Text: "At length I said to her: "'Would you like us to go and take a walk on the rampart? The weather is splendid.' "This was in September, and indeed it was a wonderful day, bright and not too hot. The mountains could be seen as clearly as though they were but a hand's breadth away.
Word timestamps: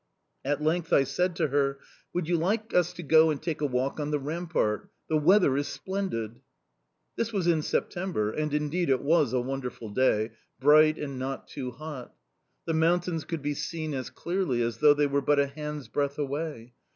"At 0.43 0.63
length 0.63 0.91
I 0.91 1.03
said 1.03 1.35
to 1.35 1.49
her: 1.49 1.77
"'Would 2.11 2.27
you 2.27 2.35
like 2.35 2.73
us 2.73 2.91
to 2.93 3.03
go 3.03 3.29
and 3.29 3.39
take 3.39 3.61
a 3.61 3.67
walk 3.67 3.99
on 3.99 4.09
the 4.09 4.17
rampart? 4.17 4.89
The 5.09 5.17
weather 5.17 5.55
is 5.57 5.67
splendid.' 5.67 6.41
"This 7.17 7.31
was 7.31 7.45
in 7.45 7.61
September, 7.61 8.31
and 8.31 8.51
indeed 8.51 8.89
it 8.89 9.03
was 9.03 9.31
a 9.31 9.39
wonderful 9.39 9.89
day, 9.91 10.31
bright 10.59 10.97
and 10.97 11.19
not 11.19 11.47
too 11.47 11.69
hot. 11.69 12.15
The 12.65 12.73
mountains 12.73 13.25
could 13.25 13.43
be 13.43 13.53
seen 13.53 13.93
as 13.93 14.09
clearly 14.09 14.63
as 14.63 14.79
though 14.79 14.95
they 14.95 15.05
were 15.05 15.21
but 15.21 15.37
a 15.37 15.45
hand's 15.45 15.87
breadth 15.87 16.17
away. 16.17 16.73